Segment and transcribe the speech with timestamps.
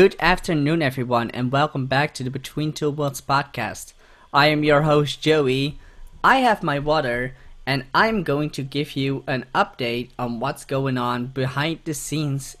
[0.00, 3.92] Good afternoon, everyone, and welcome back to the Between Two Worlds podcast.
[4.32, 5.78] I am your host, Joey.
[6.24, 7.34] I have my water,
[7.66, 12.56] and I'm going to give you an update on what's going on behind the scenes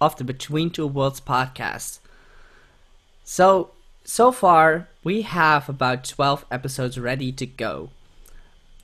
[0.00, 1.98] of the Between Two Worlds podcast.
[3.22, 3.72] So,
[4.04, 7.90] so far, we have about 12 episodes ready to go.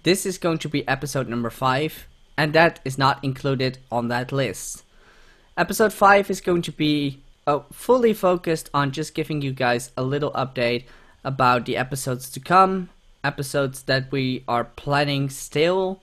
[0.03, 4.31] This is going to be episode number 5, and that is not included on that
[4.31, 4.85] list.
[5.57, 10.03] Episode 5 is going to be uh, fully focused on just giving you guys a
[10.03, 10.85] little update
[11.25, 12.89] about the episodes to come,
[13.23, 16.03] episodes that we are planning still,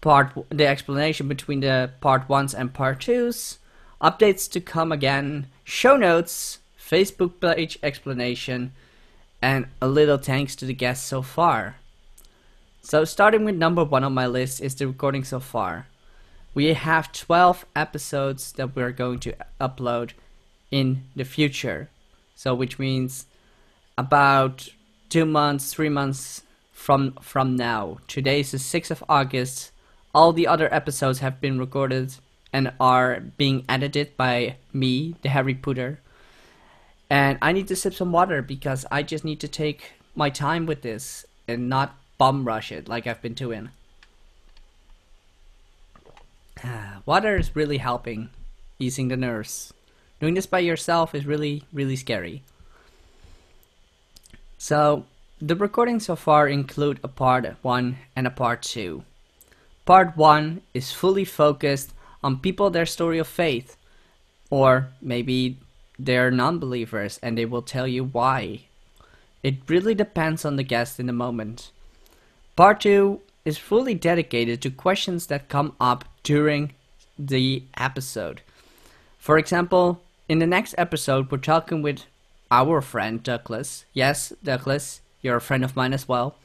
[0.00, 3.58] part the explanation between the part 1s and part 2s,
[4.00, 8.72] updates to come again, show notes, Facebook page explanation,
[9.40, 11.76] and a little thanks to the guests so far.
[12.82, 15.86] So starting with number 1 on my list is the recording so far
[16.54, 20.12] we have 12 episodes that we're going to upload
[20.74, 21.88] in the future.
[22.34, 23.26] So which means
[23.96, 24.68] about
[25.08, 27.98] 2 months, 3 months from from now.
[28.08, 29.70] Today is the 6th of August.
[30.12, 32.18] All the other episodes have been recorded
[32.52, 36.00] and are being edited by me, the Harry Potter.
[37.08, 40.66] And I need to sip some water because I just need to take my time
[40.66, 43.70] with this and not bum rush it like I've been doing.
[47.06, 48.30] Water is really helping
[48.78, 49.72] easing the nerves.
[50.24, 52.42] Doing this by yourself is really, really scary.
[54.56, 55.04] So,
[55.38, 59.04] the recordings so far include a part 1 and a part 2.
[59.84, 63.76] Part 1 is fully focused on people their story of faith,
[64.48, 65.58] or maybe
[65.98, 68.60] they're non believers and they will tell you why.
[69.42, 71.70] It really depends on the guest in the moment.
[72.56, 76.72] Part 2 is fully dedicated to questions that come up during
[77.18, 78.40] the episode.
[79.18, 82.04] For example, in the next episode, we're talking with
[82.50, 83.84] our friend Douglas.
[83.92, 86.36] Yes, Douglas, you're a friend of mine as well.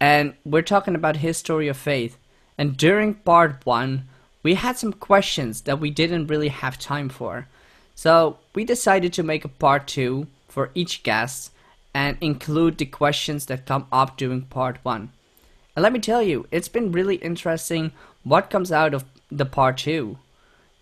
[0.00, 2.16] And we're talking about his story of faith.
[2.58, 4.08] And during part one,
[4.42, 7.46] we had some questions that we didn't really have time for.
[7.94, 11.52] So we decided to make a part two for each guest
[11.94, 15.12] and include the questions that come up during part one.
[15.76, 17.92] And let me tell you, it's been really interesting
[18.24, 20.18] what comes out of the part two,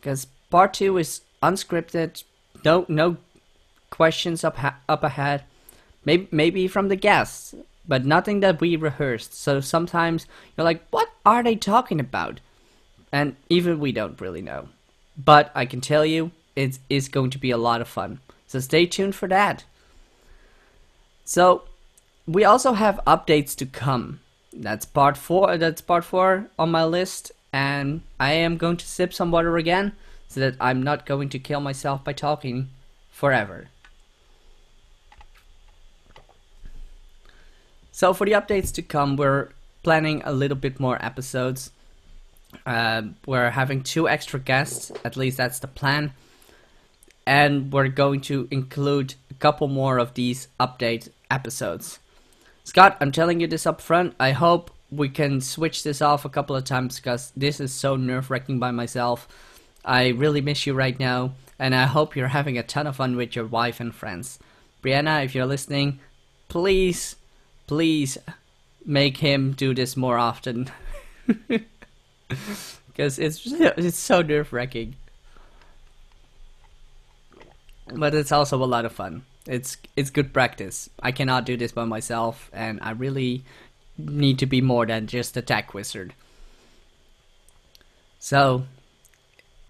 [0.01, 2.23] because part two is unscripted,
[2.65, 3.17] no no
[3.91, 5.45] questions up up ahead,
[6.05, 7.55] maybe maybe from the guests,
[7.87, 9.35] but nothing that we rehearsed.
[9.35, 12.41] So sometimes you're like, what are they talking about?
[13.11, 14.69] And even we don't really know.
[15.17, 18.21] But I can tell you, it is going to be a lot of fun.
[18.47, 19.65] So stay tuned for that.
[21.25, 21.63] So
[22.27, 24.21] we also have updates to come.
[24.53, 25.57] That's part four.
[25.57, 29.93] That's part four on my list, and I am going to sip some water again
[30.29, 32.69] so that I'm not going to kill myself by talking
[33.11, 33.69] forever.
[37.91, 39.49] So for the updates to come, we're
[39.83, 41.73] planning a little bit more episodes.
[42.65, 46.13] Uh, we're having two extra guests, at least that's the plan.
[47.27, 51.99] And we're going to include a couple more of these update episodes.
[52.65, 54.15] Scott, I'm telling you this up front.
[54.21, 57.97] I hope we can switch this off a couple of times because this is so
[57.97, 59.27] nerve wracking by myself.
[59.89, 63.17] I really miss you right now, and I hope you're having a ton of fun
[63.17, 64.39] with your wife and friends.
[64.85, 65.99] Brianna, if you're listening,
[66.49, 67.17] please,
[67.67, 68.19] please
[68.85, 70.71] make him do this more often.
[72.89, 74.97] Because it's, it's so nerve wracking.
[77.95, 79.23] But it's also a lot of fun.
[79.47, 80.91] It's it's good practice.
[81.01, 83.45] I cannot do this by myself, and I really
[83.97, 86.13] need to be more than just a tech wizard.
[88.19, 88.65] So,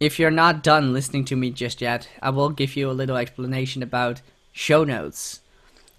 [0.00, 3.16] if you're not done listening to me just yet, I will give you a little
[3.16, 4.20] explanation about
[4.52, 5.40] show notes.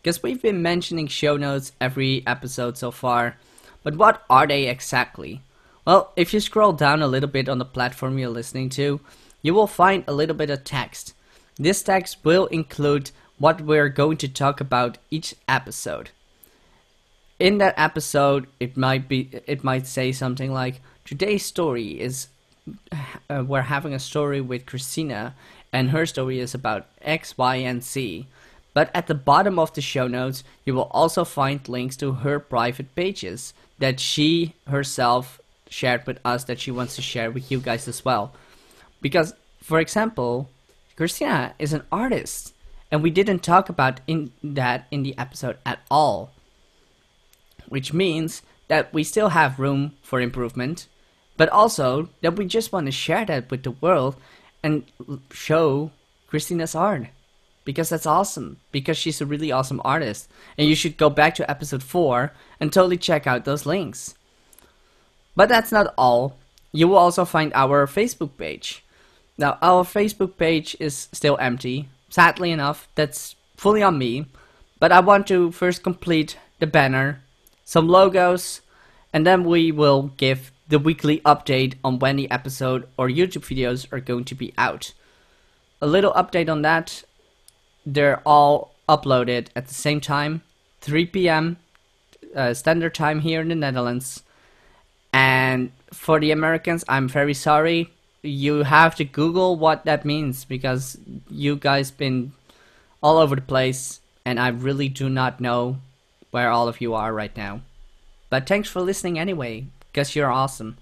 [0.02, 3.38] Because we've been mentioning show notes every episode so far,
[3.84, 5.42] but what are they exactly?
[5.86, 9.02] Well, if you scroll down a little bit on the platform you're listening to,
[9.42, 11.14] you will find a little bit of text.
[11.58, 16.12] This text will include what we're going to talk about each episode
[17.40, 22.28] in that episode it might be it might say something like today's story is
[23.30, 25.36] uh, we're having a story with Christina
[25.72, 28.26] and her story is about X, Y, and Z.
[28.74, 32.40] But at the bottom of the show notes, you will also find links to her
[32.40, 35.40] private pages that she herself
[35.70, 38.34] shared with us that she wants to share with you guys as well.
[39.02, 40.50] Because, for example,
[40.96, 42.54] Christina is an artist,
[42.92, 46.32] and we didn't talk about in that in the episode at all
[47.70, 50.88] which means that we still have room for improvement,
[51.40, 54.18] but also that we just want to share that with the world
[54.62, 54.84] and
[55.32, 55.90] show
[56.28, 57.08] Christina's art
[57.64, 60.28] because that's awesome because she's a really awesome artist
[60.58, 64.16] and you should go back to episode 4 and totally check out those links.
[65.34, 66.36] But that's not all.
[66.74, 68.84] You will also find our Facebook page.
[69.38, 71.88] Now, our Facebook page is still empty.
[72.10, 74.26] Sadly enough, that's fully on me.
[74.78, 77.22] But I want to first complete the banner,
[77.64, 78.60] some logos,
[79.14, 83.92] and then we will give the weekly update on when the episode or YouTube videos
[83.92, 84.94] are going to be out.
[85.82, 87.04] A little update on that.
[87.86, 90.42] They're all uploaded at the same time,
[90.82, 91.58] 3 p.m.
[92.36, 94.24] Uh, standard time here in the Netherlands.
[95.12, 97.90] And for the Americans, I'm very sorry.
[98.22, 100.98] You have to Google what that means because
[101.30, 102.34] you guys been
[103.02, 105.78] all over the place and I really do not know
[106.32, 107.62] where all of you are right now.
[108.30, 110.78] But thanks for listening anyway, because you're awesome.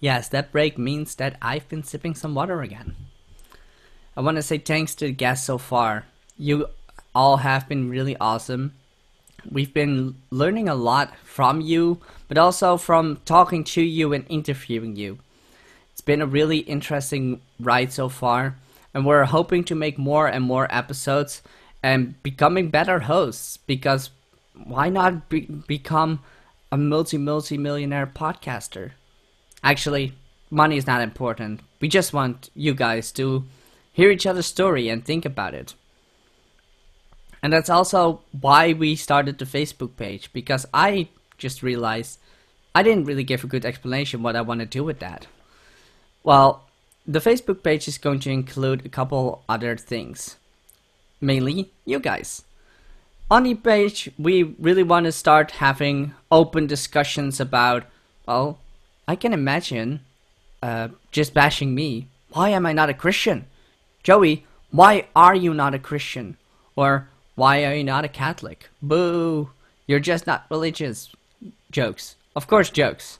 [0.00, 2.96] Yes, that break means that I've been sipping some water again.
[4.16, 6.06] I want to say thanks to the guests so far.
[6.36, 6.66] You
[7.14, 8.74] all have been really awesome.
[9.48, 14.96] We've been learning a lot from you, but also from talking to you and interviewing
[14.96, 15.18] you.
[15.92, 18.56] It's been a really interesting ride so far,
[18.92, 21.42] and we're hoping to make more and more episodes
[21.82, 24.10] and becoming better hosts because
[24.54, 26.20] why not be- become
[26.70, 28.92] a multi multi millionaire podcaster?
[29.62, 30.14] Actually,
[30.50, 31.60] money is not important.
[31.80, 33.44] We just want you guys to
[33.92, 35.74] hear each other's story and think about it.
[37.42, 41.08] And that's also why we started the Facebook page because I
[41.38, 42.18] just realized
[42.74, 45.26] I didn't really give a good explanation what I want to do with that.
[46.22, 46.64] Well,
[47.06, 50.36] the Facebook page is going to include a couple other things.
[51.20, 52.44] Mainly you guys.
[53.32, 57.84] On the page, we really want to start having open discussions about,
[58.28, 58.58] well,
[59.08, 60.00] I can imagine
[60.62, 62.08] uh, just bashing me.
[62.32, 63.46] Why am I not a Christian?
[64.02, 66.36] Joey, why are you not a Christian?
[66.76, 68.68] Or why are you not a Catholic?
[68.82, 69.48] Boo!
[69.86, 71.08] You're just not religious.
[71.70, 72.16] Jokes.
[72.36, 73.18] Of course, jokes.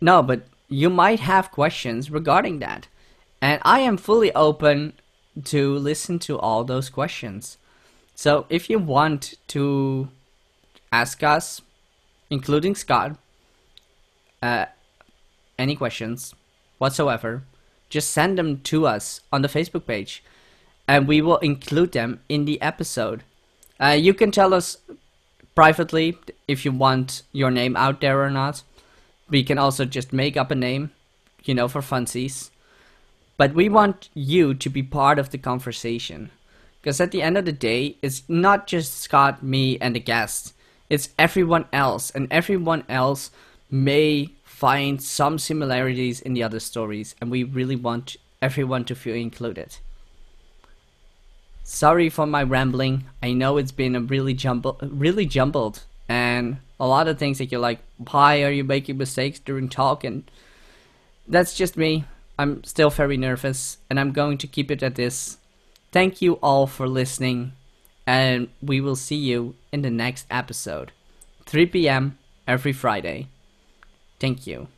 [0.00, 2.86] No, but you might have questions regarding that.
[3.40, 4.92] And I am fully open
[5.46, 7.58] to listen to all those questions.
[8.14, 10.08] So if you want to
[10.90, 11.60] ask us,
[12.30, 13.16] including Scott,
[14.42, 14.66] uh,
[15.58, 16.34] any questions
[16.78, 17.42] whatsoever,
[17.88, 20.22] just send them to us on the Facebook page
[20.88, 23.22] and we will include them in the episode.
[23.80, 24.78] Uh, you can tell us
[25.54, 26.18] privately
[26.48, 28.62] if you want your name out there or not.
[29.28, 30.90] We can also just make up a name,
[31.44, 32.50] you know, for funsies.
[33.36, 36.30] But we want you to be part of the conversation.
[36.82, 40.52] Because at the end of the day, it's not just Scott, me, and the guests.
[40.90, 42.10] It's everyone else.
[42.10, 43.30] And everyone else
[43.70, 47.14] may find some similarities in the other stories.
[47.20, 49.76] And we really want everyone to feel included.
[51.62, 53.04] Sorry for my rambling.
[53.22, 57.52] I know it's been a really jumble, really jumbled, and a lot of things that
[57.52, 57.78] you're like,
[58.10, 60.02] why are you making mistakes during talk?
[60.02, 60.28] And
[61.28, 62.04] that's just me.
[62.38, 65.38] I'm still very nervous, and I'm going to keep it at this.
[65.92, 67.52] Thank you all for listening,
[68.06, 70.90] and we will see you in the next episode,
[71.44, 72.18] 3 p.m.
[72.48, 73.28] every Friday.
[74.18, 74.68] Thank you.